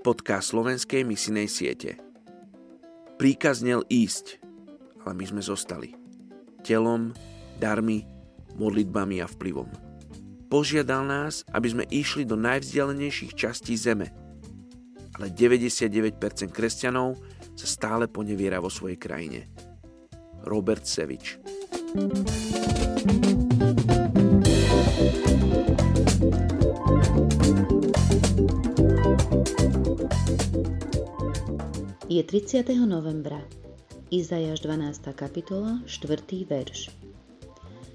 podcast 0.00 0.56
slovenskej 0.56 1.04
misinej 1.04 1.48
siete. 1.52 2.00
Príkaz 3.20 3.60
nel 3.60 3.84
ísť, 3.92 4.40
ale 5.04 5.12
my 5.12 5.24
sme 5.28 5.42
zostali. 5.44 5.92
Telom, 6.64 7.12
darmi, 7.60 8.08
modlitbami 8.56 9.20
a 9.20 9.28
vplyvom. 9.28 9.68
Požiadal 10.48 11.04
nás, 11.04 11.44
aby 11.52 11.68
sme 11.68 11.84
išli 11.92 12.24
do 12.24 12.34
najvzdialenejších 12.40 13.36
častí 13.36 13.76
zeme, 13.76 14.08
ale 15.20 15.28
99% 15.28 16.16
kresťanov 16.48 17.20
sa 17.54 17.66
stále 17.68 18.08
poneviera 18.08 18.56
vo 18.58 18.72
svojej 18.72 18.96
krajine. 18.96 19.52
Robert 20.48 20.88
Sevič 20.88 21.36
Je 32.20 32.26
30. 32.26 32.68
novembra. 32.84 33.40
Izajaš 34.10 34.60
12. 34.60 35.08
kapitola, 35.16 35.80
4. 35.88 36.44
verš. 36.44 36.92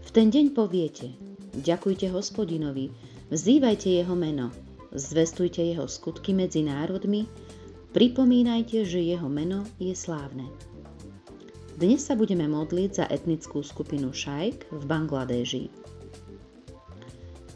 V 0.00 0.08
ten 0.08 0.32
deň 0.32 0.56
poviete, 0.56 1.12
ďakujte 1.52 2.08
hospodinovi, 2.08 2.88
vzývajte 3.28 3.92
jeho 3.92 4.16
meno, 4.16 4.48
zvestujte 4.96 5.60
jeho 5.60 5.84
skutky 5.84 6.32
medzi 6.32 6.64
národmi, 6.64 7.28
pripomínajte, 7.92 8.88
že 8.88 9.04
jeho 9.04 9.28
meno 9.28 9.68
je 9.76 9.92
slávne. 9.92 10.48
Dnes 11.76 12.00
sa 12.00 12.16
budeme 12.16 12.48
modliť 12.48 12.90
za 12.96 13.04
etnickú 13.12 13.60
skupinu 13.60 14.16
Šajk 14.16 14.72
v 14.72 14.82
Bangladeži. 14.88 15.68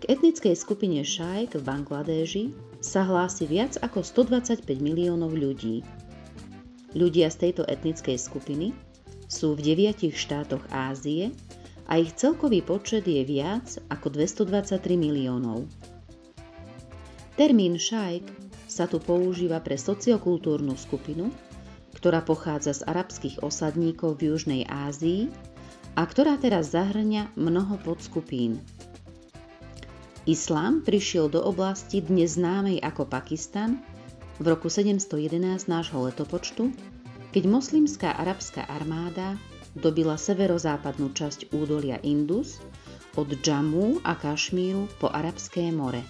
K 0.00 0.02
etnickej 0.08 0.56
skupine 0.56 1.04
Šajk 1.04 1.60
v 1.60 1.62
Bangladeži 1.68 2.56
sa 2.80 3.04
hlási 3.04 3.44
viac 3.44 3.76
ako 3.84 4.00
125 4.00 4.64
miliónov 4.80 5.36
ľudí. 5.36 5.84
Ľudia 6.96 7.28
z 7.28 7.36
tejto 7.44 7.68
etnickej 7.68 8.16
skupiny 8.16 8.72
sú 9.28 9.52
v 9.52 9.60
deviatich 9.60 10.16
štátoch 10.16 10.64
Ázie 10.72 11.28
a 11.84 12.00
ich 12.00 12.16
celkový 12.16 12.64
počet 12.64 13.04
je 13.04 13.20
viac 13.20 13.68
ako 13.92 14.16
223 14.16 14.96
miliónov. 14.96 15.68
Termín 17.36 17.76
šajk 17.76 18.24
sa 18.64 18.88
tu 18.88 18.96
používa 18.96 19.60
pre 19.60 19.76
sociokultúrnu 19.76 20.72
skupinu, 20.80 21.28
ktorá 21.92 22.24
pochádza 22.24 22.80
z 22.80 22.88
arabských 22.88 23.44
osadníkov 23.44 24.16
v 24.16 24.32
Južnej 24.32 24.62
Ázii 24.64 25.28
a 26.00 26.02
ktorá 26.08 26.40
teraz 26.40 26.72
zahrňa 26.72 27.36
mnoho 27.36 27.76
podskupín. 27.84 28.56
Islám 30.24 30.80
prišiel 30.80 31.28
do 31.28 31.44
oblasti 31.44 32.00
dnes 32.00 32.40
známej 32.40 32.80
ako 32.80 33.04
Pakistan 33.04 33.84
v 34.36 34.44
roku 34.52 34.68
711 34.68 35.64
nášho 35.68 36.04
letopočtu, 36.04 36.68
keď 37.32 37.42
moslimská 37.48 38.12
arabská 38.12 38.68
armáda 38.68 39.40
dobila 39.76 40.20
severozápadnú 40.20 41.12
časť 41.12 41.52
údolia 41.52 41.96
Indus 42.04 42.60
od 43.16 43.32
Džamu 43.32 44.00
a 44.04 44.12
Kašmíru 44.16 44.88
po 45.00 45.08
Arabské 45.08 45.72
more. 45.72 46.04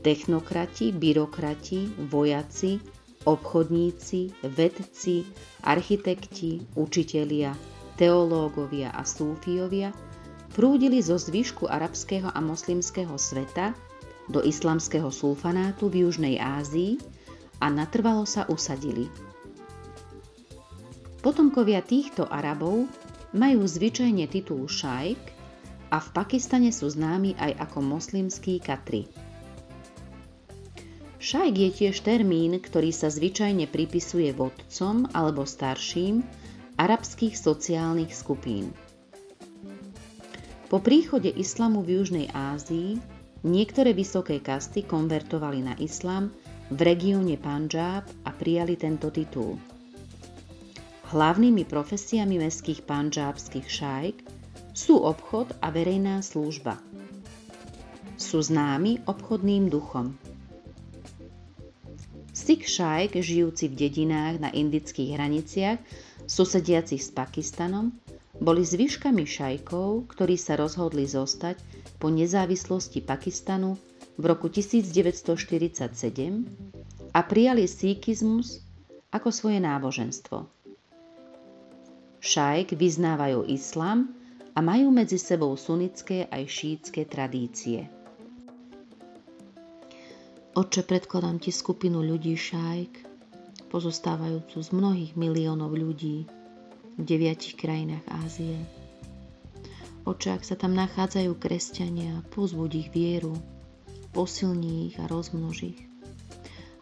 Technokrati, 0.00 0.96
byrokrati, 0.96 2.08
vojaci, 2.08 2.80
obchodníci, 3.24 4.48
vedci, 4.48 5.28
architekti, 5.64 6.64
učitelia, 6.76 7.52
teológovia 8.00 8.96
a 8.96 9.04
súfiovia 9.04 9.92
prúdili 10.56 11.04
zo 11.04 11.20
zvyšku 11.20 11.68
arabského 11.68 12.32
a 12.32 12.40
moslimského 12.40 13.12
sveta 13.20 13.76
do 14.30 14.40
islamského 14.40 15.10
sulfanátu 15.10 15.90
v 15.90 16.06
Južnej 16.06 16.38
Ázii 16.38 17.02
a 17.58 17.68
natrvalo 17.68 18.24
sa 18.24 18.46
usadili. 18.46 19.10
Potomkovia 21.20 21.84
týchto 21.84 22.24
Arabov 22.24 22.88
majú 23.36 23.60
zvyčajne 23.68 24.24
titul 24.30 24.64
šajk 24.64 25.20
a 25.92 26.00
v 26.00 26.08
Pakistane 26.16 26.72
sú 26.72 26.88
známi 26.88 27.36
aj 27.36 27.68
ako 27.68 27.78
moslimskí 27.84 28.62
katri. 28.62 29.04
Šajk 31.20 31.54
je 31.54 31.70
tiež 31.84 32.00
termín, 32.00 32.56
ktorý 32.56 32.96
sa 32.96 33.12
zvyčajne 33.12 33.68
pripisuje 33.68 34.32
vodcom 34.32 35.04
alebo 35.12 35.44
starším 35.44 36.24
arabských 36.80 37.36
sociálnych 37.36 38.16
skupín. 38.16 38.72
Po 40.72 40.80
príchode 40.80 41.28
islamu 41.28 41.84
v 41.84 42.00
Južnej 42.00 42.26
Ázii 42.32 42.96
Niektoré 43.40 43.96
vysoké 43.96 44.36
kasty 44.44 44.84
konvertovali 44.84 45.64
na 45.64 45.72
islám 45.80 46.28
v 46.68 46.80
regióne 46.84 47.40
Panžáb 47.40 48.04
a 48.28 48.30
prijali 48.36 48.76
tento 48.76 49.08
titul. 49.08 49.56
Hlavnými 51.08 51.64
profesiami 51.64 52.36
mestských 52.36 52.84
panžábskych 52.84 53.66
šajk 53.66 54.16
sú 54.76 55.00
obchod 55.00 55.56
a 55.64 55.72
verejná 55.72 56.20
služba. 56.20 56.78
Sú 58.20 58.44
známi 58.44 59.08
obchodným 59.08 59.72
duchom. 59.72 60.14
Sikh 62.36 62.68
šajk, 62.68 63.18
žijúci 63.18 63.72
v 63.72 63.88
dedinách 63.88 64.36
na 64.38 64.52
indických 64.52 65.16
hraniciach, 65.16 65.80
susediacich 66.28 67.00
s 67.00 67.10
Pakistanom, 67.10 67.96
boli 68.40 68.64
zvyškami 68.64 69.28
šajkov, 69.28 70.08
ktorí 70.16 70.40
sa 70.40 70.56
rozhodli 70.56 71.04
zostať 71.04 71.60
po 72.00 72.08
nezávislosti 72.08 73.04
Pakistanu 73.04 73.76
v 74.16 74.24
roku 74.24 74.48
1947 74.48 75.92
a 77.12 77.20
prijali 77.20 77.68
síkizmus 77.68 78.64
ako 79.12 79.28
svoje 79.28 79.60
náboženstvo. 79.60 80.48
Šajk 82.20 82.76
vyznávajú 82.76 83.44
islám 83.48 84.08
a 84.56 84.60
majú 84.64 84.88
medzi 84.92 85.20
sebou 85.20 85.52
sunnické 85.56 86.28
aj 86.28 86.44
šítske 86.48 87.04
tradície. 87.08 87.88
Oče, 90.50 90.82
predkladám 90.84 91.38
ti 91.38 91.54
skupinu 91.54 92.02
ľudí 92.02 92.34
šajk, 92.34 92.92
pozostávajúcu 93.70 94.58
z 94.58 94.68
mnohých 94.74 95.12
miliónov 95.14 95.72
ľudí, 95.72 96.26
v 97.00 97.08
deviatich 97.08 97.56
krajinách 97.56 98.04
Ázie. 98.12 98.60
Oče, 100.04 100.36
ak 100.36 100.44
sa 100.44 100.52
tam 100.52 100.76
nachádzajú 100.76 101.32
kresťania, 101.40 102.20
pozbuď 102.28 102.70
ich 102.76 102.88
vieru, 102.92 103.32
posilní 104.12 104.92
ich 104.92 105.00
a 105.00 105.08
rozmnož 105.08 105.72
ich. 105.72 105.80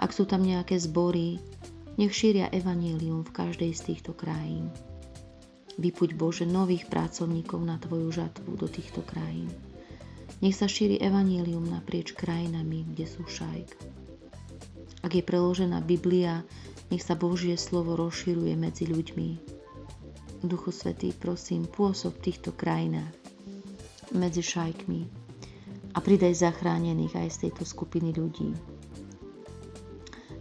Ak 0.00 0.16
sú 0.16 0.24
tam 0.24 0.40
nejaké 0.40 0.80
zbory, 0.80 1.36
nech 2.00 2.16
šíria 2.16 2.48
evanílium 2.48 3.28
v 3.28 3.34
každej 3.36 3.72
z 3.76 3.80
týchto 3.92 4.16
krajín. 4.16 4.72
Vypuď 5.76 6.16
Bože 6.16 6.48
nových 6.48 6.88
pracovníkov 6.88 7.60
na 7.60 7.76
Tvoju 7.76 8.08
žatvu 8.08 8.56
do 8.56 8.64
týchto 8.72 9.04
krajín. 9.04 9.52
Nech 10.40 10.56
sa 10.56 10.64
šíri 10.64 10.96
evanílium 10.96 11.68
naprieč 11.68 12.16
krajinami, 12.16 12.88
kde 12.88 13.04
sú 13.04 13.28
šajk. 13.28 13.68
Ak 15.04 15.12
je 15.12 15.20
preložená 15.20 15.84
Biblia, 15.84 16.40
nech 16.88 17.04
sa 17.04 17.12
Božie 17.12 17.60
slovo 17.60 18.00
rozširuje 18.00 18.56
medzi 18.56 18.88
ľuďmi, 18.88 19.55
Duchu 20.44 20.72
Svetý, 20.72 21.16
prosím, 21.16 21.64
pôsob 21.64 22.20
v 22.20 22.32
týchto 22.32 22.52
krajinách 22.52 23.12
medzi 24.12 24.44
šajkmi 24.44 25.00
a 25.96 25.98
pridaj 26.04 26.36
zachránených 26.44 27.16
aj 27.16 27.28
z 27.32 27.38
tejto 27.48 27.64
skupiny 27.64 28.12
ľudí. 28.12 28.52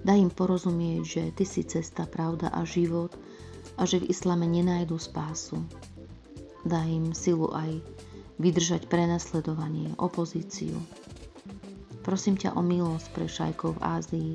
Daj 0.06 0.18
im 0.22 0.30
porozumieť, 0.30 1.02
že 1.02 1.24
Ty 1.34 1.46
si 1.48 1.64
cesta, 1.66 2.06
pravda 2.06 2.54
a 2.54 2.62
život 2.68 3.16
a 3.80 3.88
že 3.88 4.04
v 4.04 4.12
islame 4.12 4.46
nenájdu 4.46 5.00
spásu. 5.00 5.64
Daj 6.68 6.86
im 6.86 7.16
silu 7.16 7.50
aj 7.56 7.82
vydržať 8.38 8.92
prenasledovanie, 8.92 9.96
opozíciu. 9.98 10.76
Prosím 12.06 12.38
ťa 12.38 12.54
o 12.54 12.62
milosť 12.62 13.08
pre 13.16 13.26
šajkov 13.26 13.80
v 13.80 13.84
Ázii, 13.84 14.34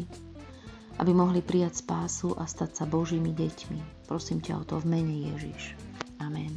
aby 0.99 1.13
mohli 1.15 1.45
prijať 1.45 1.85
spásu 1.85 2.35
a 2.35 2.49
stať 2.49 2.83
sa 2.83 2.85
Božími 2.89 3.31
deťmi. 3.37 4.09
Prosím 4.11 4.43
ťa 4.43 4.55
o 4.59 4.65
to 4.65 4.75
v 4.83 4.99
mene 4.99 5.17
Ježiš. 5.31 5.79
Amen. 6.19 6.57